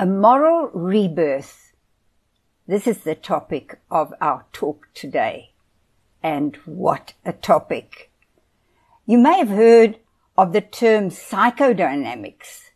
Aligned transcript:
A 0.00 0.06
moral 0.06 0.70
rebirth. 0.72 1.74
This 2.66 2.86
is 2.86 3.00
the 3.00 3.14
topic 3.14 3.80
of 3.90 4.14
our 4.18 4.46
talk 4.50 4.88
today. 4.94 5.52
And 6.22 6.56
what 6.64 7.12
a 7.22 7.34
topic. 7.34 8.10
You 9.04 9.18
may 9.18 9.36
have 9.36 9.50
heard 9.50 9.98
of 10.38 10.54
the 10.54 10.62
term 10.62 11.10
psychodynamics, 11.10 12.70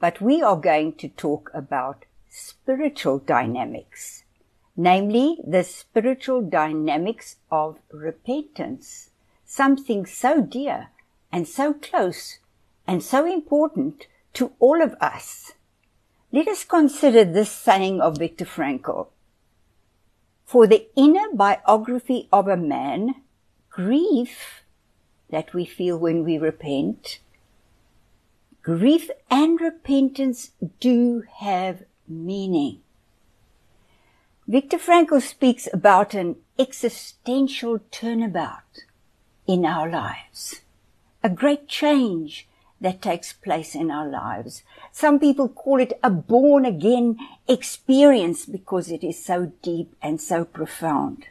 but 0.00 0.20
we 0.20 0.42
are 0.42 0.56
going 0.56 0.94
to 0.94 1.08
talk 1.10 1.48
about 1.54 2.06
spiritual 2.28 3.20
dynamics, 3.20 4.24
namely 4.76 5.38
the 5.46 5.62
spiritual 5.62 6.42
dynamics 6.42 7.36
of 7.52 7.78
repentance, 7.92 9.10
something 9.44 10.06
so 10.06 10.42
dear 10.42 10.88
and 11.30 11.46
so 11.46 11.72
close 11.72 12.40
and 12.84 13.00
so 13.00 13.32
important 13.32 14.08
to 14.32 14.50
all 14.58 14.82
of 14.82 14.94
us. 14.94 15.52
Let 16.34 16.48
us 16.48 16.64
consider 16.64 17.26
this 17.26 17.50
saying 17.50 18.00
of 18.00 18.16
Viktor 18.16 18.46
Frankl. 18.46 19.08
For 20.46 20.66
the 20.66 20.88
inner 20.96 21.28
biography 21.34 22.26
of 22.32 22.48
a 22.48 22.56
man, 22.56 23.16
grief 23.68 24.62
that 25.28 25.52
we 25.52 25.66
feel 25.66 25.98
when 25.98 26.24
we 26.24 26.38
repent, 26.38 27.18
grief 28.62 29.10
and 29.30 29.60
repentance 29.60 30.52
do 30.80 31.24
have 31.40 31.82
meaning. 32.08 32.80
Viktor 34.48 34.78
Frankl 34.78 35.20
speaks 35.20 35.68
about 35.70 36.14
an 36.14 36.36
existential 36.58 37.80
turnabout 37.90 38.84
in 39.46 39.66
our 39.66 39.90
lives, 39.90 40.62
a 41.22 41.28
great 41.28 41.68
change 41.68 42.48
that 42.82 43.00
takes 43.00 43.32
place 43.32 43.74
in 43.74 43.90
our 43.90 44.08
lives. 44.08 44.62
Some 44.90 45.18
people 45.18 45.48
call 45.48 45.80
it 45.80 45.98
a 46.02 46.10
born 46.10 46.66
again 46.66 47.16
experience 47.48 48.44
because 48.44 48.90
it 48.90 49.02
is 49.02 49.24
so 49.24 49.52
deep 49.62 49.94
and 50.02 50.20
so 50.20 50.44
profound. 50.44 51.26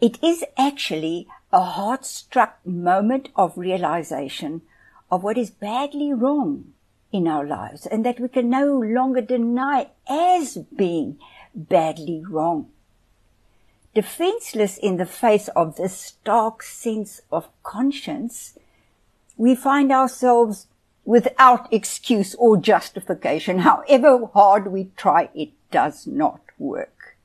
It 0.00 0.22
is 0.22 0.44
actually 0.56 1.26
a 1.52 1.62
heart 1.62 2.04
struck 2.04 2.64
moment 2.64 3.30
of 3.34 3.58
realization 3.58 4.62
of 5.10 5.24
what 5.24 5.36
is 5.36 5.50
badly 5.50 6.12
wrong 6.12 6.72
in 7.10 7.26
our 7.26 7.44
lives 7.44 7.86
and 7.86 8.04
that 8.04 8.20
we 8.20 8.28
can 8.28 8.48
no 8.48 8.66
longer 8.66 9.20
deny 9.20 9.88
as 10.08 10.56
being 10.76 11.18
badly 11.54 12.22
wrong. 12.28 12.70
Defenseless 13.94 14.76
in 14.76 14.98
the 14.98 15.06
face 15.06 15.48
of 15.48 15.76
this 15.76 15.96
stark 15.96 16.62
sense 16.62 17.22
of 17.32 17.48
conscience, 17.64 18.56
we 19.38 19.54
find 19.54 19.90
ourselves 19.90 20.66
without 21.04 21.72
excuse 21.72 22.34
or 22.34 22.58
justification. 22.58 23.60
However 23.60 24.26
hard 24.34 24.70
we 24.70 24.90
try, 24.96 25.30
it 25.34 25.52
does 25.70 26.06
not 26.06 26.42
work. 26.58 27.16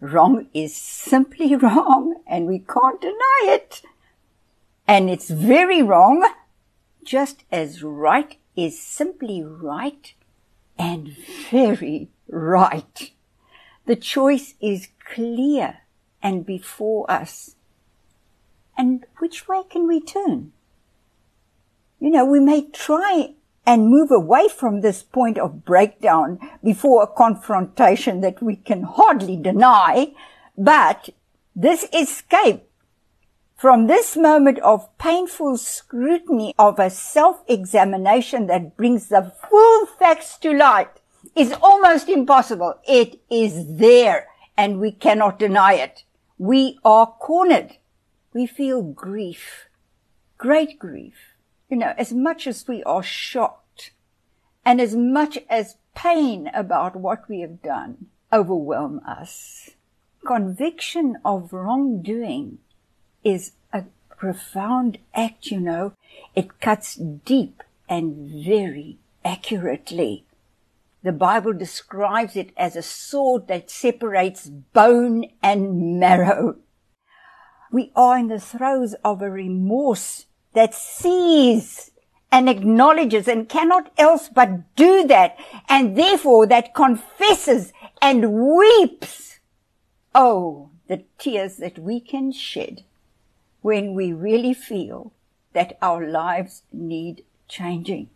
Wrong 0.00 0.48
is 0.52 0.74
simply 0.74 1.54
wrong 1.54 2.16
and 2.26 2.46
we 2.46 2.58
can't 2.58 3.00
deny 3.00 3.40
it. 3.44 3.82
And 4.88 5.08
it's 5.08 5.30
very 5.30 5.82
wrong, 5.82 6.28
just 7.04 7.44
as 7.52 7.82
right 7.82 8.36
is 8.56 8.80
simply 8.80 9.42
right 9.42 10.12
and 10.78 11.16
very 11.50 12.08
right. 12.28 13.12
The 13.86 13.96
choice 13.96 14.54
is 14.60 14.88
clear 15.14 15.78
and 16.22 16.44
before 16.44 17.10
us. 17.10 17.56
And 18.76 19.04
which 19.18 19.46
way 19.46 19.62
can 19.70 19.86
we 19.86 20.00
turn? 20.00 20.52
You 22.00 22.10
know, 22.10 22.24
we 22.24 22.40
may 22.40 22.62
try 22.70 23.34
and 23.66 23.88
move 23.88 24.10
away 24.10 24.48
from 24.48 24.80
this 24.80 25.02
point 25.02 25.38
of 25.38 25.64
breakdown 25.64 26.38
before 26.62 27.02
a 27.02 27.06
confrontation 27.06 28.20
that 28.20 28.42
we 28.42 28.56
can 28.56 28.82
hardly 28.82 29.36
deny, 29.36 30.12
but 30.56 31.08
this 31.56 31.86
escape 31.92 32.68
from 33.56 33.86
this 33.86 34.16
moment 34.16 34.58
of 34.58 34.96
painful 34.98 35.56
scrutiny 35.56 36.54
of 36.58 36.78
a 36.78 36.90
self-examination 36.90 38.46
that 38.48 38.76
brings 38.76 39.08
the 39.08 39.32
full 39.48 39.86
facts 39.86 40.36
to 40.38 40.52
light 40.52 41.00
is 41.34 41.54
almost 41.62 42.08
impossible. 42.08 42.74
It 42.86 43.20
is 43.30 43.76
there 43.78 44.26
and 44.58 44.80
we 44.80 44.92
cannot 44.92 45.38
deny 45.38 45.74
it. 45.74 46.02
We 46.36 46.78
are 46.84 47.06
cornered. 47.06 47.78
We 48.34 48.46
feel 48.46 48.82
grief, 48.82 49.68
great 50.36 50.78
grief 50.78 51.33
you 51.68 51.76
know, 51.76 51.94
as 51.96 52.12
much 52.12 52.46
as 52.46 52.66
we 52.68 52.82
are 52.84 53.02
shocked 53.02 53.92
and 54.64 54.80
as 54.80 54.94
much 54.94 55.38
as 55.48 55.76
pain 55.94 56.50
about 56.54 56.96
what 56.96 57.28
we 57.28 57.40
have 57.40 57.62
done 57.62 58.06
overwhelm 58.32 59.00
us, 59.06 59.70
conviction 60.26 61.16
of 61.24 61.52
wrongdoing 61.52 62.58
is 63.22 63.52
a 63.72 63.84
profound 64.10 64.98
act, 65.14 65.46
you 65.46 65.60
know. 65.60 65.92
It 66.34 66.60
cuts 66.60 66.96
deep 66.96 67.62
and 67.88 68.44
very 68.44 68.98
accurately. 69.24 70.24
The 71.02 71.12
Bible 71.12 71.52
describes 71.52 72.34
it 72.34 72.50
as 72.56 72.76
a 72.76 72.82
sword 72.82 73.48
that 73.48 73.70
separates 73.70 74.48
bone 74.48 75.26
and 75.42 76.00
marrow. 76.00 76.56
We 77.70 77.92
are 77.94 78.18
in 78.18 78.28
the 78.28 78.40
throes 78.40 78.94
of 79.04 79.20
a 79.20 79.30
remorse 79.30 80.26
that 80.54 80.74
sees 80.74 81.90
and 82.32 82.48
acknowledges 82.48 83.28
and 83.28 83.48
cannot 83.48 83.92
else 83.96 84.28
but 84.28 84.74
do 84.74 85.06
that 85.06 85.36
and 85.68 85.96
therefore 85.96 86.46
that 86.46 86.74
confesses 86.74 87.72
and 88.02 88.32
weeps. 88.32 89.38
Oh, 90.14 90.70
the 90.88 91.04
tears 91.18 91.58
that 91.58 91.78
we 91.78 92.00
can 92.00 92.32
shed 92.32 92.82
when 93.62 93.94
we 93.94 94.12
really 94.12 94.52
feel 94.52 95.12
that 95.52 95.78
our 95.80 96.06
lives 96.06 96.62
need 96.72 97.24
changing. 97.48 98.10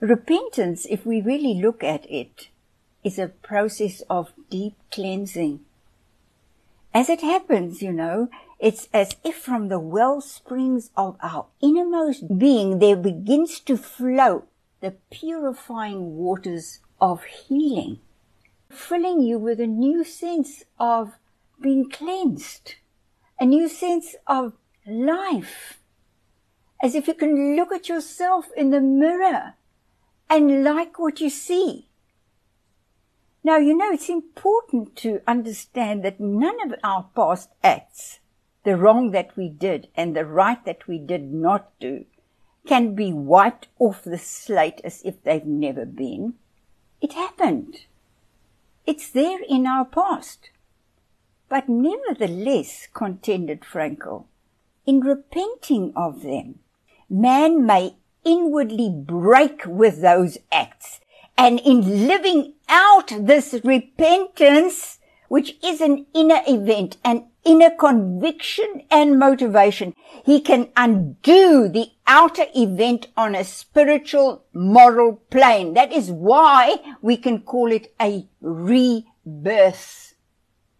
Repentance, 0.00 0.86
if 0.90 1.06
we 1.06 1.20
really 1.20 1.54
look 1.54 1.84
at 1.84 2.10
it, 2.10 2.48
is 3.04 3.18
a 3.18 3.28
process 3.28 4.02
of 4.10 4.32
deep 4.50 4.74
cleansing. 4.90 5.60
As 6.96 7.10
it 7.10 7.20
happens, 7.20 7.82
you 7.82 7.92
know, 7.92 8.30
it's 8.58 8.88
as 8.90 9.16
if 9.22 9.36
from 9.36 9.68
the 9.68 9.78
well 9.78 10.22
springs 10.22 10.88
of 10.96 11.18
our 11.22 11.44
innermost 11.60 12.38
being 12.38 12.78
there 12.78 12.96
begins 12.96 13.60
to 13.68 13.76
flow 13.76 14.44
the 14.80 14.92
purifying 15.10 16.16
waters 16.16 16.80
of 16.98 17.24
healing, 17.24 17.98
filling 18.70 19.20
you 19.20 19.38
with 19.38 19.60
a 19.60 19.66
new 19.66 20.04
sense 20.04 20.64
of 20.80 21.18
being 21.60 21.90
cleansed, 21.90 22.76
a 23.38 23.44
new 23.44 23.68
sense 23.68 24.16
of 24.26 24.54
life, 24.86 25.78
as 26.82 26.94
if 26.94 27.08
you 27.08 27.12
can 27.12 27.56
look 27.56 27.72
at 27.72 27.90
yourself 27.90 28.46
in 28.56 28.70
the 28.70 28.80
mirror 28.80 29.52
and 30.30 30.64
like 30.64 30.98
what 30.98 31.20
you 31.20 31.28
see. 31.28 31.88
Now, 33.46 33.58
you 33.58 33.76
know, 33.76 33.92
it's 33.92 34.08
important 34.08 34.96
to 34.96 35.20
understand 35.24 36.04
that 36.04 36.18
none 36.18 36.56
of 36.64 36.76
our 36.82 37.06
past 37.14 37.50
acts 37.62 38.18
the 38.64 38.76
wrong 38.76 39.12
that 39.12 39.36
we 39.36 39.48
did 39.48 39.86
and 39.94 40.16
the 40.16 40.24
right 40.24 40.64
that 40.64 40.88
we 40.88 40.98
did 40.98 41.32
not 41.32 41.70
do 41.78 42.06
can 42.66 42.96
be 42.96 43.12
wiped 43.12 43.68
off 43.78 44.02
the 44.02 44.18
slate 44.18 44.80
as 44.82 45.00
if 45.04 45.22
they've 45.22 45.46
never 45.46 45.84
been. 45.84 46.34
It 47.00 47.12
happened. 47.12 47.82
It's 48.84 49.08
there 49.10 49.38
in 49.48 49.64
our 49.64 49.84
past. 49.84 50.50
But 51.48 51.68
nevertheless, 51.68 52.88
contended 52.92 53.60
Frankl, 53.60 54.24
in 54.86 54.98
repenting 54.98 55.92
of 55.94 56.22
them, 56.22 56.58
man 57.08 57.64
may 57.64 57.94
inwardly 58.24 58.90
break 58.90 59.62
with 59.66 60.00
those 60.02 60.36
acts. 60.50 60.98
And 61.38 61.60
in 61.60 62.08
living 62.08 62.54
out 62.68 63.12
this 63.18 63.54
repentance, 63.64 64.98
which 65.28 65.56
is 65.62 65.80
an 65.80 66.06
inner 66.14 66.42
event, 66.46 66.96
an 67.04 67.28
inner 67.44 67.70
conviction 67.70 68.82
and 68.90 69.18
motivation, 69.18 69.94
he 70.24 70.40
can 70.40 70.68
undo 70.76 71.68
the 71.68 71.90
outer 72.06 72.46
event 72.54 73.08
on 73.16 73.34
a 73.34 73.44
spiritual 73.44 74.44
moral 74.52 75.16
plane. 75.30 75.74
That 75.74 75.92
is 75.92 76.10
why 76.10 76.76
we 77.00 77.16
can 77.16 77.42
call 77.42 77.72
it 77.72 77.94
a 78.00 78.26
rebirth. 78.40 80.14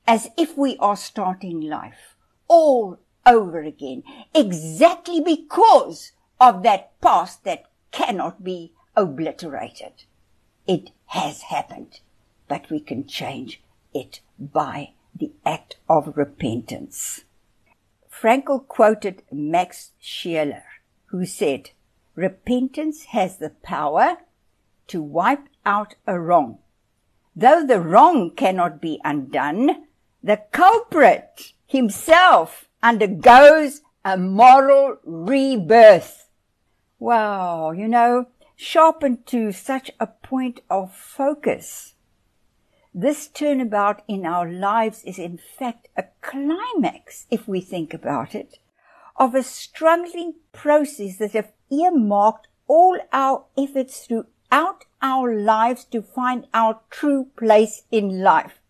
As 0.09 0.29
if 0.37 0.57
we 0.57 0.77
are 0.79 0.97
starting 0.97 1.61
life 1.61 2.17
all 2.49 2.99
over 3.25 3.61
again. 3.63 4.03
Exactly 4.35 5.21
because 5.21 6.13
of 6.41 6.63
that 6.63 7.01
past 7.01 7.45
that 7.45 7.65
cannot 7.91 8.45
be 8.45 8.73
obliterated. 8.95 10.05
It 10.67 10.91
has 11.07 11.43
happened, 11.43 12.01
but 12.49 12.71
we 12.71 12.81
can 12.81 13.07
change 13.07 13.63
it 13.95 14.21
by 14.39 14.93
the 15.15 15.33
act 15.45 15.77
of 15.89 16.17
repentance. 16.17 17.25
Frankl 18.11 18.67
quoted 18.67 19.23
Max 19.31 19.93
Scheler, 20.01 20.65
who 21.07 21.25
said, 21.27 21.71
repentance 22.15 23.05
has 23.07 23.37
the 23.37 23.51
power 23.51 24.19
to 24.89 25.03
wipe 25.03 25.49
out 25.65 25.95
a 26.07 26.19
wrong. 26.19 26.59
Though 27.35 27.67
the 27.67 27.81
wrong 27.81 28.31
cannot 28.35 28.81
be 28.81 29.01
undone, 29.05 29.85
the 30.23 30.41
culprit 30.51 31.53
himself 31.67 32.69
undergoes 32.83 33.83
a 34.05 34.17
moral 34.17 34.97
rebirth. 35.05 36.29
Wow, 36.99 37.73
you 37.73 37.89
know, 37.89 38.29
sharpened 38.57 39.27
to 39.27 39.53
such 39.53 39.91
a 40.01 40.07
point 40.07 40.61
of 40.69 40.95
focus. 40.95 41.95
This 42.95 43.29
turnabout 43.29 44.03
in 44.09 44.25
our 44.25 44.51
lives 44.51 45.05
is 45.05 45.19
in 45.19 45.39
fact 45.39 45.89
a 45.97 46.05
climax, 46.23 47.27
if 47.31 47.47
we 47.47 47.61
think 47.61 47.93
about 47.93 48.35
it, 48.35 48.59
of 49.17 49.35
a 49.35 49.43
struggling 49.43 50.35
process 50.53 51.19
that 51.19 51.33
have 51.33 51.53
earmarked 51.71 52.49
all 52.67 52.99
our 53.13 53.45
efforts 53.57 54.07
throughout 54.07 54.87
our 55.03 55.35
lives 55.35 55.85
to 55.85 56.01
find 56.01 56.47
our 56.55 56.81
true 56.91 57.29
place 57.37 57.83
in 57.91 58.23
life 58.23 58.61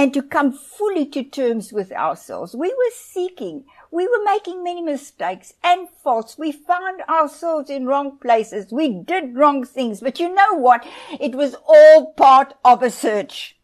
and 0.00 0.14
to 0.14 0.22
come 0.22 0.50
fully 0.50 1.04
to 1.04 1.22
terms 1.22 1.74
with 1.74 1.92
ourselves. 1.92 2.56
We 2.56 2.68
were 2.68 2.94
seeking, 2.94 3.66
we 3.90 4.08
were 4.08 4.24
making 4.24 4.64
many 4.64 4.80
mistakes 4.80 5.52
and 5.62 5.90
faults. 5.90 6.38
We 6.38 6.52
found 6.52 7.02
ourselves 7.02 7.68
in 7.68 7.84
wrong 7.84 8.16
places. 8.16 8.72
We 8.72 8.94
did 8.94 9.36
wrong 9.36 9.62
things. 9.62 10.00
But 10.00 10.18
you 10.18 10.34
know 10.34 10.54
what? 10.54 10.86
It 11.20 11.34
was 11.34 11.54
all 11.68 12.14
part 12.14 12.54
of 12.64 12.82
a 12.82 12.90
search. 12.90 13.58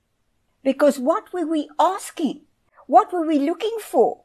Because 0.62 0.99
what 0.99 1.33
were 1.33 1.47
we 1.47 1.71
asking? 1.81 2.43
What 2.87 3.15
were 3.15 3.27
we 3.27 3.39
looking 3.39 3.79
for? 3.81 4.25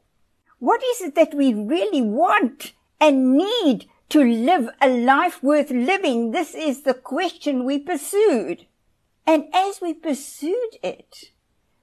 What 0.58 0.82
is 0.84 1.00
it 1.00 1.14
that 1.14 1.32
we 1.32 1.54
really 1.54 2.02
want 2.02 2.72
and 3.00 3.38
need 3.38 3.86
to 4.10 4.22
live 4.22 4.68
a 4.82 4.90
life 4.90 5.42
worth 5.42 5.70
living? 5.70 6.32
This 6.32 6.54
is 6.54 6.82
the 6.82 6.92
question 6.92 7.64
we 7.64 7.78
pursued. 7.78 8.66
And 9.26 9.44
as 9.54 9.80
we 9.80 9.94
pursued 9.94 10.76
it, 10.82 11.31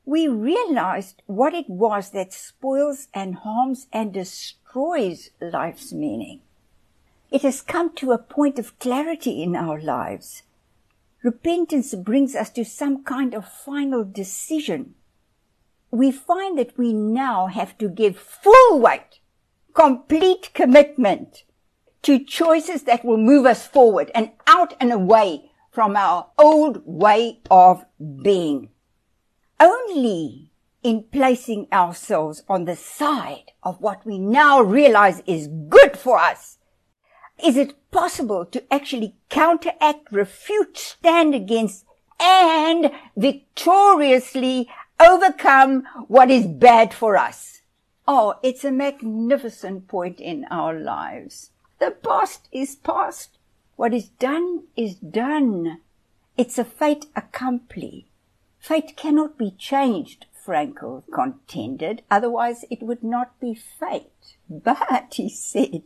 we 0.09 0.27
realized 0.27 1.21
what 1.27 1.53
it 1.53 1.69
was 1.69 2.09
that 2.09 2.33
spoils 2.33 3.09
and 3.13 3.35
harms 3.35 3.85
and 3.93 4.11
destroys 4.11 5.29
life's 5.39 5.93
meaning. 5.93 6.41
It 7.29 7.43
has 7.43 7.61
come 7.61 7.93
to 7.97 8.11
a 8.11 8.17
point 8.17 8.57
of 8.57 8.79
clarity 8.79 9.43
in 9.43 9.55
our 9.55 9.79
lives. 9.79 10.41
Repentance 11.21 11.93
brings 11.93 12.35
us 12.35 12.49
to 12.53 12.65
some 12.65 13.03
kind 13.03 13.35
of 13.35 13.47
final 13.47 14.03
decision. 14.03 14.95
We 15.91 16.11
find 16.11 16.57
that 16.57 16.75
we 16.75 16.91
now 16.91 17.45
have 17.45 17.77
to 17.77 17.87
give 17.87 18.17
full 18.17 18.79
weight, 18.79 19.19
complete 19.75 20.49
commitment 20.55 21.43
to 22.01 22.17
choices 22.17 22.81
that 22.83 23.05
will 23.05 23.17
move 23.17 23.45
us 23.45 23.67
forward 23.67 24.09
and 24.15 24.31
out 24.47 24.73
and 24.79 24.91
away 24.91 25.51
from 25.69 25.95
our 25.95 26.31
old 26.39 26.81
way 26.83 27.41
of 27.51 27.85
being 28.23 28.69
only 29.59 30.51
in 30.83 31.03
placing 31.11 31.67
ourselves 31.71 32.43
on 32.47 32.65
the 32.65 32.75
side 32.75 33.51
of 33.63 33.81
what 33.81 34.05
we 34.05 34.17
now 34.17 34.61
realize 34.61 35.21
is 35.25 35.47
good 35.47 35.97
for 35.97 36.17
us 36.17 36.59
is 37.43 37.57
it 37.57 37.75
possible 37.91 38.45
to 38.45 38.73
actually 38.73 39.15
counteract, 39.29 40.11
refute, 40.11 40.77
stand 40.77 41.33
against, 41.33 41.85
and 42.19 42.91
victoriously 43.15 44.69
overcome 44.99 45.83
what 46.07 46.29
is 46.29 46.45
bad 46.45 46.93
for 46.93 47.15
us. 47.15 47.61
Oh, 48.07 48.35
it's 48.43 48.63
a 48.63 48.71
magnificent 48.71 49.87
point 49.87 50.19
in 50.19 50.45
our 50.51 50.77
lives. 50.77 51.51
The 51.79 51.91
past 51.91 52.49
is 52.51 52.75
past. 52.75 53.37
What 53.75 53.93
is 53.93 54.09
done 54.09 54.63
is 54.75 54.95
done. 54.95 55.79
It's 56.35 56.57
a 56.57 56.65
fait 56.65 57.05
accompli. 57.15 58.08
Fate 58.59 58.95
cannot 58.97 59.37
be 59.37 59.51
changed, 59.51 60.25
Frankl 60.45 61.03
contended, 61.13 62.03
otherwise 62.11 62.65
it 62.69 62.83
would 62.83 63.03
not 63.03 63.39
be 63.39 63.53
fate. 63.53 64.35
But, 64.49 65.07
he 65.13 65.29
said, 65.29 65.83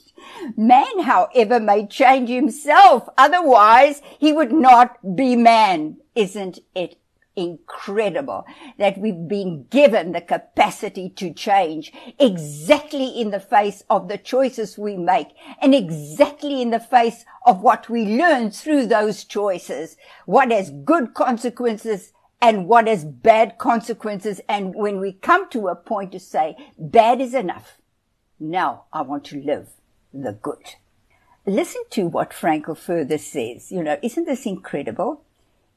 man, 0.57 1.01
however, 1.01 1.59
may 1.59 1.85
change 1.85 2.29
himself, 2.29 3.07
otherwise 3.17 4.01
he 4.19 4.31
would 4.31 4.51
not 4.51 5.15
be 5.15 5.35
man. 5.35 5.97
Isn't 6.15 6.59
it 6.73 6.97
incredible 7.35 8.45
that 8.77 8.97
we've 8.97 9.27
been 9.27 9.65
given 9.69 10.11
the 10.11 10.21
capacity 10.21 11.09
to 11.09 11.33
change 11.33 11.91
exactly 12.19 13.07
in 13.19 13.31
the 13.31 13.39
face 13.39 13.83
of 13.89 14.07
the 14.07 14.17
choices 14.17 14.77
we 14.77 14.95
make 14.95 15.29
and 15.61 15.73
exactly 15.73 16.61
in 16.61 16.69
the 16.69 16.79
face 16.79 17.25
of 17.45 17.61
what 17.61 17.89
we 17.89 18.17
learn 18.17 18.51
through 18.51 18.85
those 18.85 19.23
choices. 19.23 19.97
What 20.25 20.51
has 20.51 20.69
good 20.69 21.13
consequences 21.13 22.13
and 22.43 22.67
what 22.67 22.89
has 22.89 23.05
bad 23.05 23.57
consequences. 23.57 24.41
And 24.49 24.75
when 24.75 24.99
we 24.99 25.13
come 25.13 25.49
to 25.51 25.69
a 25.69 25.75
point 25.75 26.11
to 26.11 26.19
say, 26.19 26.57
bad 26.77 27.21
is 27.21 27.33
enough. 27.33 27.77
Now 28.37 28.83
I 28.91 29.01
want 29.01 29.23
to 29.25 29.41
live 29.41 29.69
the 30.13 30.33
good. 30.33 30.75
Listen 31.45 31.83
to 31.91 32.07
what 32.07 32.31
Frankl 32.31 32.77
further 32.77 33.17
says. 33.17 33.71
You 33.71 33.81
know, 33.81 33.97
isn't 34.03 34.25
this 34.25 34.45
incredible? 34.45 35.23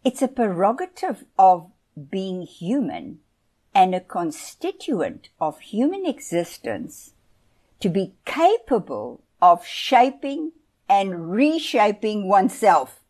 It's 0.04 0.22
a 0.22 0.28
prerogative 0.28 1.24
of 1.38 1.70
being 2.10 2.42
human 2.42 3.20
and 3.72 3.94
a 3.94 4.00
constituent 4.00 5.28
of 5.40 5.60
human 5.60 6.04
existence 6.04 7.12
to 7.78 7.88
be 7.88 8.14
capable 8.24 9.22
of 9.40 9.64
shaping 9.64 10.50
and 10.88 11.30
reshaping 11.30 12.28
oneself 12.28 13.02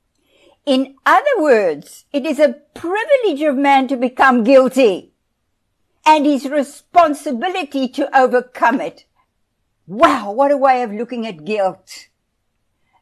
in 0.66 0.96
other 1.06 1.38
words, 1.38 2.04
it 2.12 2.26
is 2.26 2.40
a 2.40 2.56
privilege 2.74 3.40
of 3.42 3.56
man 3.56 3.86
to 3.88 3.96
become 3.96 4.42
guilty 4.42 5.12
and 6.04 6.26
his 6.26 6.48
responsibility 6.48 7.88
to 7.88 8.18
overcome 8.18 8.80
it. 8.80 9.04
Wow, 9.86 10.32
what 10.32 10.50
a 10.50 10.56
way 10.56 10.82
of 10.82 10.92
looking 10.92 11.24
at 11.24 11.44
guilt. 11.44 12.08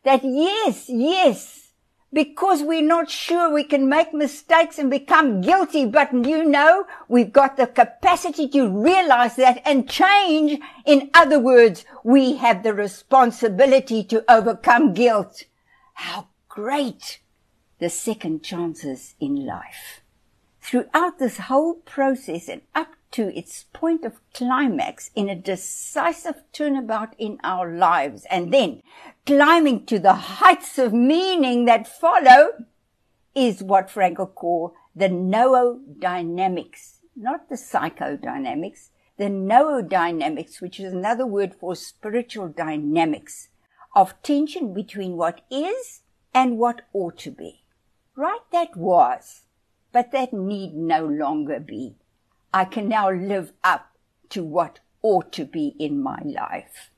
That 0.04 0.22
yes, 0.22 0.90
yes, 0.90 1.72
because 2.12 2.62
we're 2.62 2.82
not 2.82 3.10
sure 3.10 3.50
we 3.50 3.64
can 3.64 3.88
make 3.88 4.12
mistakes 4.12 4.78
and 4.78 4.90
become 4.90 5.40
guilty, 5.40 5.86
but 5.86 6.12
you 6.12 6.44
know, 6.44 6.84
we've 7.08 7.32
got 7.32 7.56
the 7.56 7.66
capacity 7.66 8.46
to 8.48 8.68
realize 8.68 9.36
that 9.36 9.62
and 9.64 9.88
change. 9.88 10.60
In 10.84 11.10
other 11.14 11.40
words, 11.40 11.86
we 12.04 12.36
have 12.36 12.62
the 12.62 12.74
responsibility 12.74 14.04
to 14.04 14.22
overcome 14.30 14.92
guilt. 14.92 15.44
How 15.94 16.28
great 16.48 17.20
the 17.84 17.90
second 17.90 18.42
chances 18.42 19.14
in 19.20 19.44
life. 19.44 20.00
Throughout 20.62 21.18
this 21.18 21.36
whole 21.36 21.74
process 21.74 22.48
and 22.48 22.62
up 22.74 22.94
to 23.10 23.30
its 23.38 23.66
point 23.74 24.06
of 24.06 24.22
climax 24.32 25.10
in 25.14 25.28
a 25.28 25.34
decisive 25.34 26.40
turnabout 26.50 27.14
in 27.18 27.38
our 27.44 27.70
lives 27.76 28.24
and 28.30 28.54
then 28.54 28.80
climbing 29.26 29.84
to 29.84 29.98
the 29.98 30.14
heights 30.14 30.78
of 30.78 30.94
meaning 30.94 31.66
that 31.66 31.86
follow 31.86 32.64
is 33.34 33.62
what 33.62 33.90
Frankl 33.90 34.34
called 34.34 34.72
the 34.96 35.10
noodynamics, 35.10 37.00
not 37.14 37.50
the 37.50 37.56
psychodynamics, 37.56 38.88
the 39.18 39.24
noodynamics, 39.24 40.62
which 40.62 40.80
is 40.80 40.90
another 40.90 41.26
word 41.26 41.54
for 41.54 41.76
spiritual 41.76 42.48
dynamics 42.48 43.50
of 43.94 44.14
tension 44.22 44.72
between 44.72 45.18
what 45.18 45.42
is 45.50 46.00
and 46.32 46.56
what 46.56 46.80
ought 46.94 47.18
to 47.18 47.30
be. 47.30 47.63
Right 48.16 48.40
that 48.52 48.76
was, 48.76 49.42
but 49.92 50.12
that 50.12 50.32
need 50.32 50.74
no 50.74 51.04
longer 51.04 51.58
be. 51.58 51.96
I 52.52 52.64
can 52.64 52.88
now 52.88 53.10
live 53.10 53.52
up 53.64 53.90
to 54.30 54.44
what 54.44 54.78
ought 55.02 55.32
to 55.32 55.44
be 55.44 55.74
in 55.78 56.00
my 56.00 56.20
life. 56.24 56.90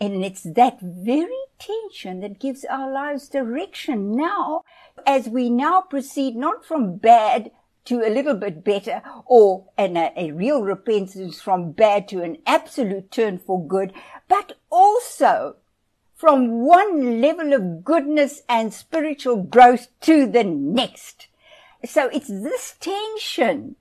And 0.00 0.24
it's 0.24 0.42
that 0.42 0.78
very 0.80 1.32
tension 1.58 2.20
that 2.20 2.38
gives 2.38 2.64
our 2.66 2.92
lives 2.92 3.28
direction 3.28 4.14
now 4.14 4.62
as 5.06 5.28
we 5.28 5.50
now 5.50 5.80
proceed 5.80 6.36
not 6.36 6.64
from 6.64 6.96
bad 6.96 7.50
to 7.86 8.02
a 8.02 8.12
little 8.12 8.34
bit 8.34 8.62
better 8.62 9.00
or 9.24 9.64
an, 9.78 9.96
a, 9.96 10.12
a 10.14 10.32
real 10.32 10.62
repentance 10.62 11.40
from 11.40 11.72
bad 11.72 12.06
to 12.08 12.22
an 12.22 12.36
absolute 12.46 13.10
turn 13.10 13.38
for 13.38 13.66
good, 13.66 13.94
but 14.28 14.58
also 14.70 15.56
from 16.18 16.66
one 16.66 17.20
level 17.20 17.52
of 17.52 17.84
goodness 17.84 18.42
and 18.48 18.74
spiritual 18.74 19.36
growth 19.36 19.86
to 20.00 20.26
the 20.26 20.42
next. 20.42 21.28
So 21.84 22.08
it's 22.08 22.26
this 22.26 22.74
tension 22.80 23.76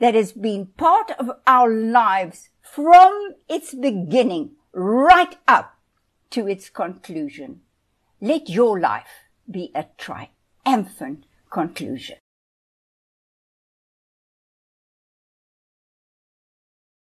that 0.00 0.16
has 0.16 0.32
been 0.32 0.66
part 0.66 1.12
of 1.12 1.30
our 1.46 1.72
lives 1.72 2.48
from 2.60 3.36
its 3.48 3.72
beginning 3.72 4.56
right 4.72 5.36
up 5.46 5.78
to 6.30 6.48
its 6.48 6.68
conclusion. 6.68 7.60
Let 8.20 8.48
your 8.48 8.80
life 8.80 9.28
be 9.48 9.70
a 9.72 9.86
triumphant 9.96 11.26
conclusion. 11.50 12.16